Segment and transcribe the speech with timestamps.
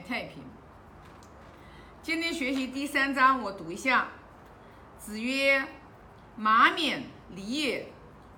[0.00, 0.42] 太平。
[2.02, 4.08] 今天学习第三章，我读一下。
[4.98, 5.64] 子曰
[6.36, 7.92] ：“马冕礼也，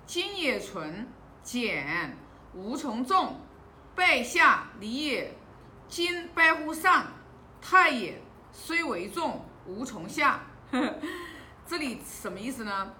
[0.05, 1.07] 今也存，
[1.41, 2.17] 简，
[2.53, 3.39] 无从众。
[3.95, 5.33] 拜下礼也，
[5.87, 7.07] 今拜乎上，
[7.61, 8.21] 太也，
[8.51, 10.41] 虽为众，无从下。
[11.65, 12.93] ”这里什么意思呢？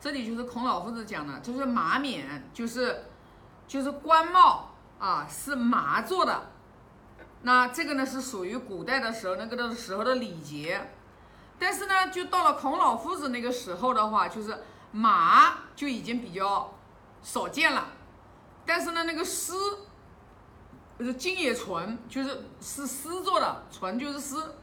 [0.00, 3.04] 这里就是孔老夫子讲的，就是马冕，就是
[3.66, 6.50] 就是官帽啊，是麻做的。
[7.46, 10.92] 那这个呢是属于古代的时候那个的时候的礼节，
[11.58, 16.72] 但是呢，就到了孔老夫子那个时候的话，就是马就已经比较
[17.22, 17.88] 少见了。
[18.64, 19.80] 但是呢，那个丝，
[20.98, 24.54] 就是金也纯，就是是丝做的，纯就是丝。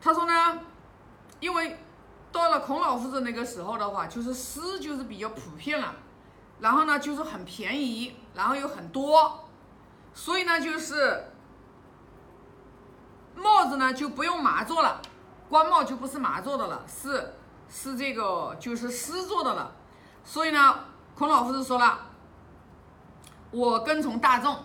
[0.00, 0.58] 他说呢，
[1.38, 1.78] 因为
[2.32, 5.94] 到了孔老夫子那个时候的话，就是丝就是比较普遍了，
[6.58, 9.48] 然后呢就是很便宜，然后又很多，
[10.12, 11.28] 所以呢就是。
[13.42, 15.02] 帽子呢就不用麻做了，
[15.48, 17.34] 官帽就不是麻做的了，是
[17.68, 19.72] 是这个就是丝做的了。
[20.24, 20.78] 所以呢，
[21.16, 21.98] 孔老夫子说了，
[23.50, 24.56] 我跟从大众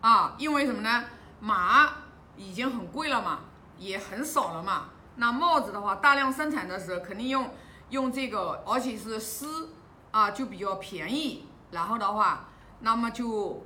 [0.00, 1.04] 啊，因为什么呢？
[1.38, 1.88] 马
[2.36, 3.40] 已经很贵了嘛，
[3.78, 4.86] 也很少了嘛。
[5.14, 7.48] 那帽子的话，大量生产的时候肯定用
[7.90, 9.70] 用这个，而且是丝
[10.10, 11.46] 啊，就比较便宜。
[11.70, 12.48] 然后的话，
[12.80, 13.64] 那么就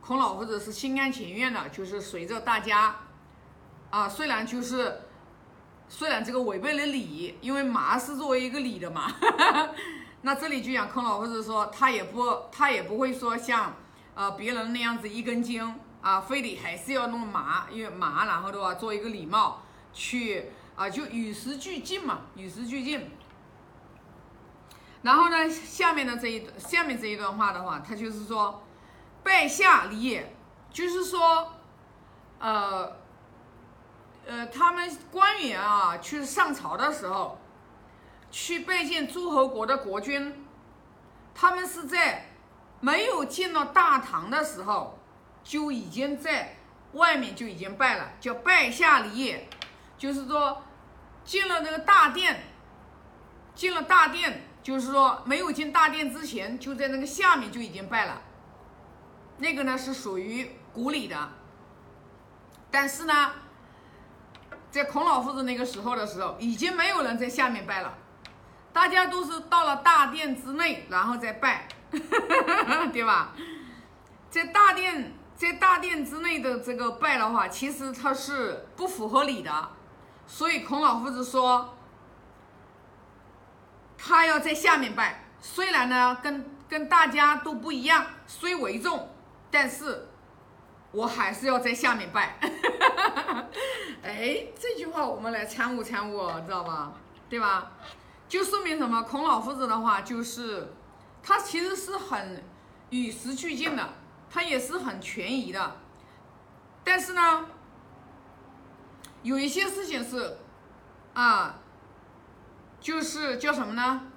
[0.00, 2.96] 孔老夫子是心甘情愿的，就是随着大家。
[3.90, 5.00] 啊，虽然就是，
[5.88, 9.12] 虽然这个违背了礼，因为麻是作为一个礼的嘛，
[10.22, 13.74] 那这里就讲孔老夫子说，他也不，他也不会说像，
[14.14, 23.10] 呃，别人那样子一根筋啊，非得还是要弄麻，因为麻，然后的话做一个礼貌，去啊，就与时俱进嘛，与时俱进。
[25.02, 28.62] 然后呢，下面的这一下面这一段话的话，他就是说，
[29.24, 30.22] 拜下礼，
[30.70, 31.54] 就是说，
[32.38, 32.99] 呃。
[34.26, 37.38] 呃，他们官员啊，去上朝的时候，
[38.30, 40.46] 去拜见诸侯国的国君，
[41.34, 42.26] 他们是在
[42.78, 44.98] 没有进到大堂的时候，
[45.42, 46.56] 就已经在
[46.92, 49.36] 外面就已经拜了，叫拜下礼，
[49.98, 50.62] 就是说
[51.24, 52.44] 进了那个大殿，
[53.56, 58.22] 进了大殿，就是说没有进大殿之前，就在那个下面就已经拜了，
[59.38, 61.30] 那个呢是属于古礼的，
[62.70, 63.32] 但是呢。
[64.70, 67.92] 在孔老夫子那个时候的时候，已经没有人在下面拜了，
[68.72, 71.66] 大家都是到了大殿之内，然后再拜，
[72.92, 73.32] 对吧？
[74.30, 79.70] 在大殿在大殿之内的这个拜的话，其实它是不符合礼的，
[80.26, 81.74] 所以孔老夫子说，
[83.98, 89.08] 他要在下面拜，虽然呢跟跟大家都不一样，虽为众，
[89.50, 90.06] 但是。
[90.92, 92.36] 我还是要在下面拜，
[94.02, 96.92] 哎，这句话我们来参悟参悟，知道吧？
[97.28, 97.70] 对吧？
[98.28, 99.02] 就说明什么？
[99.02, 100.72] 孔老夫子的话就是，
[101.22, 102.42] 他其实是很
[102.90, 103.88] 与时俱进的，
[104.28, 105.76] 他也是很权宜的。
[106.82, 107.46] 但是呢，
[109.22, 110.38] 有一些事情是，
[111.14, 111.60] 啊，
[112.80, 114.08] 就是叫什么呢？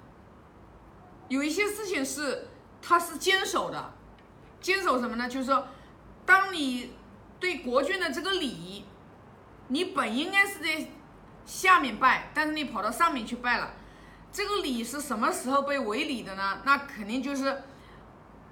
[1.28, 2.48] 有一些事情是
[2.82, 3.92] 他是坚守的，
[4.60, 5.28] 坚守什么呢？
[5.28, 5.68] 就是说。
[6.26, 6.92] 当你
[7.38, 8.84] 对国君的这个礼，
[9.68, 10.88] 你本应该是在
[11.44, 13.74] 下面拜，但是你跑到上面去拜了，
[14.32, 16.60] 这个礼是什么时候被违礼的呢？
[16.64, 17.62] 那肯定就是，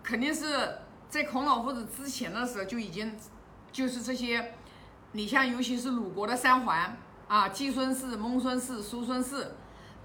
[0.02, 0.78] 肯定是
[1.08, 3.16] 在孔老夫子之前的时候就已经，
[3.70, 4.54] 就是这些，
[5.12, 6.96] 你像尤其是鲁国的三桓
[7.28, 9.54] 啊，季孙氏、孟孙氏、叔孙氏，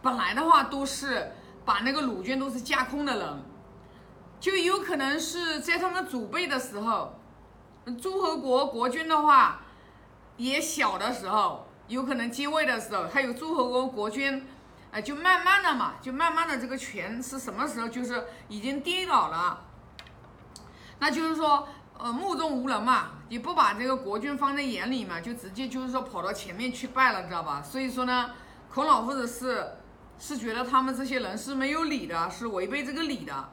[0.01, 1.34] 本来的话都是
[1.66, 3.44] 把那个鲁军都是架空的人，
[4.39, 7.13] 就有可能是在他们祖辈的时候。
[7.95, 9.61] 诸侯国国君的话，
[10.35, 14.45] 也小的时候，有可能继位的时候，还有诸侯国国君，
[14.91, 19.65] 呃，就慢慢的嘛，就慢慢的这个权是什么时候，就是已经跌倒了，
[20.99, 21.65] 那就是说，
[21.97, 27.61] 呃，目中无人嘛，也不把这个国君放在眼里嘛，就直接就是说跑到前面去拜了，知道吧？
[27.63, 28.31] 所以说呢，
[28.69, 29.66] 孔老夫子是
[30.19, 33.49] 是觉得他们这些人是没有礼的，是违背这个礼的，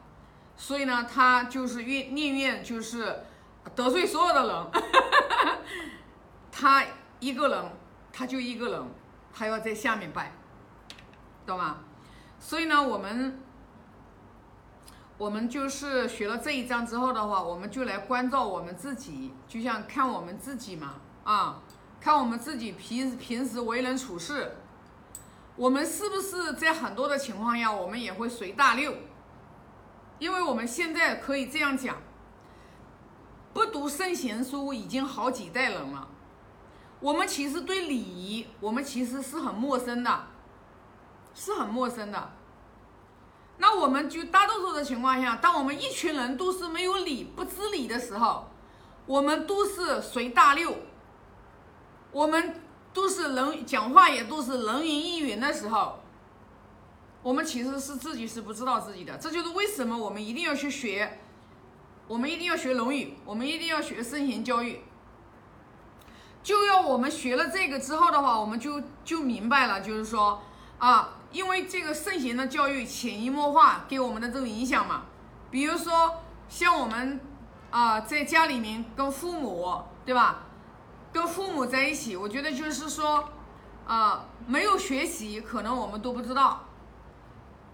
[0.56, 3.26] 所以呢，他就是愿宁愿就是。
[3.74, 4.82] 得罪所有的人，
[6.52, 6.84] 他
[7.18, 7.72] 一个人，
[8.12, 8.82] 他就一个人，
[9.32, 10.32] 他要在下面拜，
[11.44, 11.78] 懂吗？
[12.38, 13.42] 所以呢，我们
[15.18, 20.94] 我们就是学了这一章之后的话，我们就来关照我们自己，就像看我们自己嘛，
[21.24, 21.62] 啊，
[22.00, 24.56] 看我们自己平平时为人处事，
[25.56, 28.94] 我们是不是在很多的情况下，我们也会随大流？
[30.20, 31.96] 因为我们现在可以这样讲。
[33.54, 36.08] 不读圣贤书已经好几代人了。
[36.98, 40.26] 我们其实对礼仪，我们其实是很陌生的，
[41.34, 42.32] 是很陌生的。
[43.58, 48.50] 那我们就大多数的情况下，当我们一群人都是没有礼、不知礼的时候，
[49.06, 50.76] 我们都是随大流，
[52.10, 52.60] 我们
[52.92, 56.00] 都是人讲话也都是人云亦云的时候，
[57.22, 59.16] 我们其实是自己是不知道自己的。
[59.18, 61.20] 这就是为什么我们一定要去学，
[62.06, 64.80] 我们一定要学《论语》，我们一定要学圣贤教育。
[66.42, 70.42] 就要我们学了这个之后的话，我们就就明白了，就是说
[70.78, 75.04] 啊，因为这个圣贤的教育潜移默化给我们的这种影响嘛。
[75.50, 77.18] 比如说像我们
[77.70, 80.42] 啊，在家里面跟父母，对吧？
[81.12, 83.30] 跟父母在一起，我觉得就是说
[83.86, 86.66] 啊，没有学习，可能我们都不知道。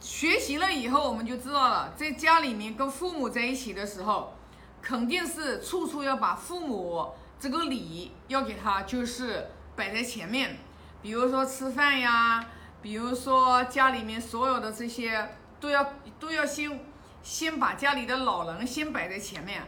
[0.00, 4.34] 学习了以后，我们就知道了，在家里面跟父母在一起的时候，
[4.80, 7.12] 肯定是处处要把父母。
[7.38, 10.58] 这个礼要给他就是摆在前面，
[11.00, 12.44] 比如说吃饭呀，
[12.82, 16.80] 比如说家里面所有的这些都要都要先
[17.22, 19.62] 先把家里的老人先摆在前面，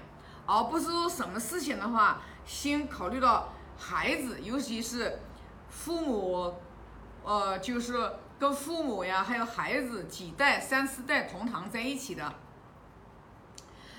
[0.45, 3.49] 而不是说什么事情的话先考虑到
[3.79, 5.21] 孩子，尤其是
[5.71, 6.55] 父母，
[7.25, 12.35] 呃，就是跟父母呀还有孩子几代三四代同堂在一起的，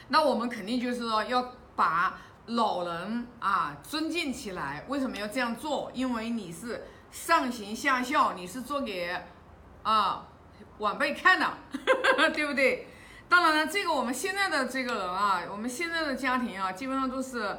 [0.09, 2.17] 那我们肯定就是说要把。
[2.47, 5.89] 老人啊，尊敬起来，为什么要这样做？
[5.93, 9.17] 因为你是上行下效，你是做给
[9.81, 10.27] 啊
[10.79, 11.49] 晚辈看的，
[12.35, 12.89] 对不对？
[13.29, 17.57] 当然了，这个我们现在的这个人啊，我们现在的家庭啊，基本上都是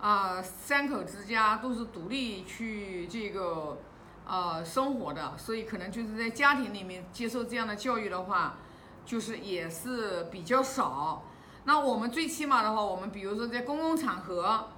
[0.00, 3.78] 啊三口之家，都是独立去这个
[4.26, 8.56] 呃生活的，所以可能就是在家庭里面接受这样的教育的话，
[9.04, 11.24] 就是也是比较少。
[11.64, 14.68] 那我们最起码的话，我们比如说在公共场合，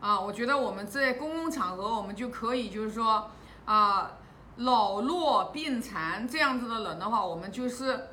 [0.00, 3.30] 啊，我觉得我们在公共场合，我们就可以就是说，
[3.64, 4.18] 啊，
[4.56, 8.08] 老弱病残这样子的人的话，我们就是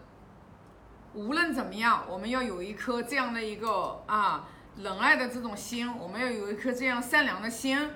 [1.13, 4.47] 无论怎么样，我们要有一颗这样的一个啊
[4.77, 7.89] 仁爱的这种心，我们要有一颗这样善良的心，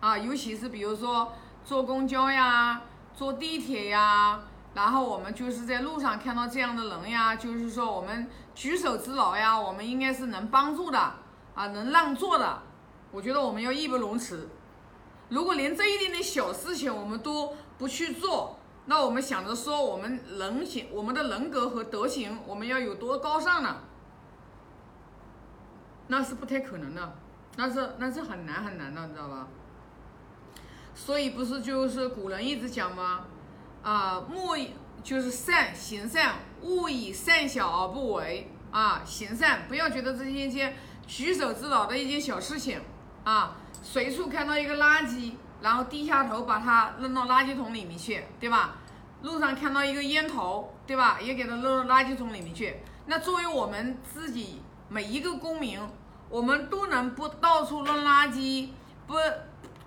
[0.00, 1.32] 啊，尤其是比如说
[1.68, 2.80] 坐公交呀，
[3.14, 4.40] 坐地铁呀。
[4.72, 10.98] 然后我们就是在路上看到这样的人呀，就是说我们举手之劳呀，我们应该是能帮助的
[11.54, 12.62] 啊，能让座的。
[13.10, 14.48] 我觉得我们要义不容辞。
[15.28, 23.76] 如果连这一点点小事情我们都不去做，那我们想着说我们人行，我们的人格和德行，我们要有多高尚呢？
[26.06, 27.12] 那是不太可能的，
[27.56, 29.46] 那是那是很难很难的，你知道吧？
[30.98, 33.20] 所以不是就是古人一直讲吗？
[33.84, 34.72] 啊，莫以
[35.02, 39.00] 就是善行善，勿以善小而不为啊！
[39.06, 42.80] 行善，不要觉得这是一件举手之劳的一件小事情
[43.22, 43.56] 啊！
[43.80, 48.74] 随处看到一个垃圾，然后低下头把它扔到垃圾桶里面去，对吧？
[49.22, 51.18] 路上看到一个烟头，对吧？
[51.22, 52.76] 也给它扔到垃圾桶里面去。
[53.06, 55.80] 那作为我们自己每一个公民，
[56.28, 58.68] 我们都能不到处扔垃圾，
[59.06, 59.14] 不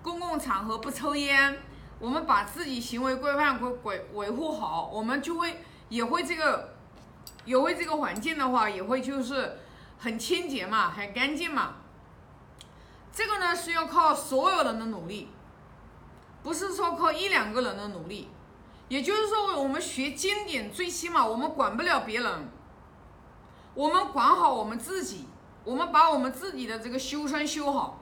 [0.02, 1.58] 公共场合不抽烟。
[1.98, 6.74] 我们把自己行为规范规规维护好，我们就会也会这个，
[7.44, 9.58] 也会这个环境的话，也会就是
[9.98, 11.74] 很清洁嘛，很干净嘛。
[13.12, 15.28] 这个呢是要靠所有人的努力，
[16.42, 18.28] 不是说靠一两个人的努力。
[18.88, 22.48] 也就是说，我们学经典，最起码我们管不了别人，
[23.74, 25.24] 我们管好我们自己，
[25.64, 28.01] 我们把我们自己的这个修身修好，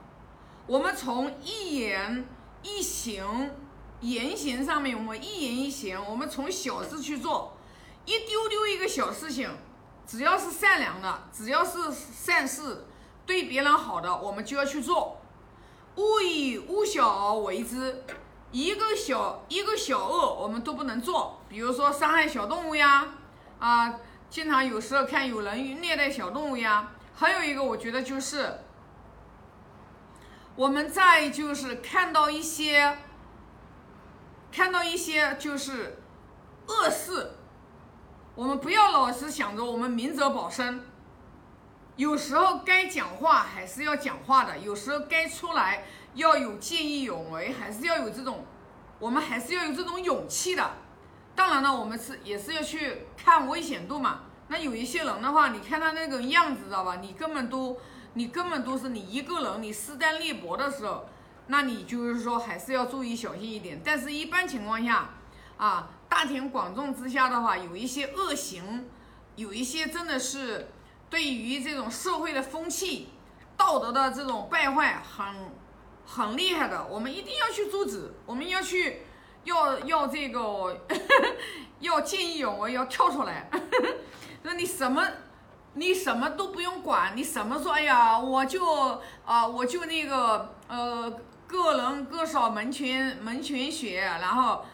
[0.71, 2.25] 我们从一言
[2.63, 3.51] 一行。
[3.99, 7.57] 言行上面，我们一言一行，我们从小事去做，
[8.05, 9.49] 一丢丢一个小事情，
[10.07, 12.85] 只要是善良的，只要是善事，
[13.25, 15.19] 对别人好的，我们就要去做。
[15.97, 18.05] 勿以恶小而为之，
[18.51, 21.41] 一个小一个小恶我们都不能做。
[21.49, 23.09] 比如说伤害小动物呀，
[23.59, 23.99] 啊，
[24.29, 26.93] 经常有时候看有人虐待小动物呀。
[27.13, 28.61] 还有一个，我觉得就是
[30.61, 32.95] 我们在就是看到一些。
[34.51, 35.97] 看到一些就是
[36.67, 37.31] 恶事，
[38.35, 40.81] 我们不要老是想着我们明哲保身，
[41.95, 48.45] 有时候该讲话还是要讲话的，有时候该出来要有见义勇为，还是要有这种，
[48.99, 50.71] 我们还是要有这种勇气的。
[51.33, 54.23] 当然了，我们是也是要去看危险度嘛。
[54.49, 56.97] 那有一些人的话，你看他那个样子，知道吧？
[56.97, 57.79] 你根本都，
[58.13, 61.07] 你根本都是你一个人，你势单力薄的时候。
[61.47, 65.09] 那你就是说还是要注意小心一点，但是一般情况下，
[65.57, 68.87] 啊，大庭广众之下的话，有一些恶行，
[69.35, 70.69] 有一些真的是
[71.09, 73.09] 对于这种社会的风气、
[73.57, 75.51] 道德的这种败坏很
[76.05, 79.01] 很厉害的，我们一定要去阻止，我们要去
[79.43, 80.79] 要要这个
[81.81, 83.49] 要见义勇为，要跳出来。
[84.43, 85.05] 那你什么
[85.73, 88.63] 你什么都不用管，你什么说哎呀，我就
[89.25, 91.11] 啊我就那个呃
[91.47, 94.65] 个人各扫门前门前雪，然后。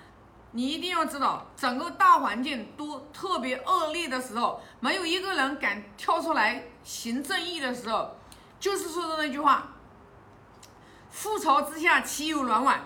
[0.51, 8.15] 你一定要知道，整个大环境都特别恶劣的时候，没有一个人敢跳出来行正义的时候，
[8.57, 9.73] 就是说的那句话
[11.13, 12.79] ：“覆巢之下岂有卵卵？”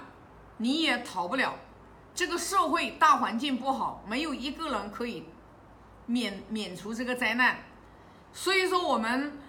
[0.57, 1.53] 你也逃不了。
[2.13, 5.29] 这个社会大环境不好，没有一个人可以
[6.07, 7.57] 免免除这个灾难。
[8.33, 9.39] 所以说，我们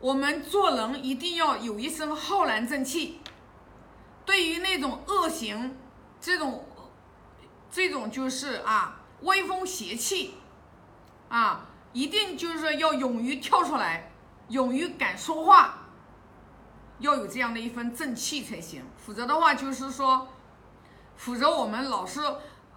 [0.00, 3.20] 我们做人一定要有一身浩然正气。
[4.24, 5.76] 对于那种恶行，
[6.20, 6.64] 这种。
[7.70, 10.36] 这种就是啊，威风邪气，
[11.28, 14.10] 啊，一定就是要勇于跳出来，
[14.48, 15.80] 勇于敢说话，
[17.00, 18.82] 要有这样的一份正气才行。
[18.96, 20.28] 否则的话，就是说，
[21.16, 22.22] 否则我们老是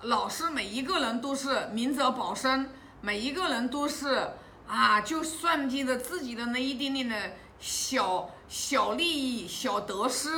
[0.01, 2.69] 老是每一个人都是明哲保身，
[2.99, 4.31] 每一个人都是
[4.71, 10.29] 啊，就算计着自己的那一点点的小小利益、小得失，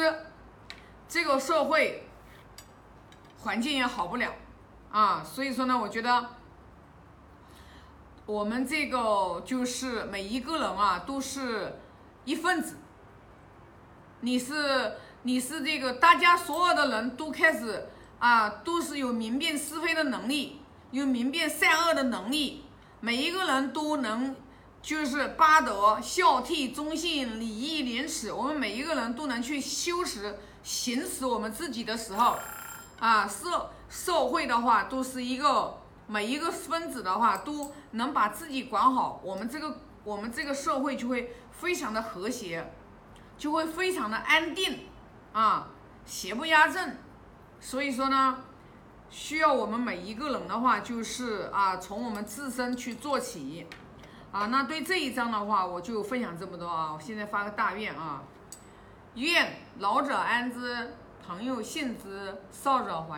[1.08, 2.08] 这个社会
[3.42, 4.34] 环境也好不了。
[4.90, 6.30] 啊，所以说呢，我觉得
[8.26, 11.80] 我们这个就是每一个人啊，都是
[12.26, 12.78] 一份子。
[14.22, 17.88] 你是你是这个，大家所有的人都开始
[18.18, 20.60] 啊，都是有明辨是非的能力，
[20.90, 22.64] 有明辨善恶的能力。
[23.06, 24.34] 每一个人都能
[24.82, 32.38] 就是八德、孝悌、忠信、礼义廉耻，我们每一个人都能去修持、行使我们自己的时候，
[33.00, 33.70] 啊，社。
[33.90, 42.72] 社会的话，都是一个每一个分子的话，都能把自己管好，我们这个我们这个社会就会非常的和谐，
[43.38, 44.88] 就会非常的安定
[45.34, 45.68] 啊，
[46.06, 46.96] 邪不压正。
[47.60, 48.46] 所以说呢，
[49.14, 53.68] 需要我们每一个人的话，就是啊，从我们自身去做起
[54.32, 54.48] 啊。
[54.48, 56.92] 那对这一章的话，我就分享这么多啊。
[56.92, 58.24] 我现在发个大愿啊，
[59.14, 63.10] 愿老者安之，朋友信之，少者怀。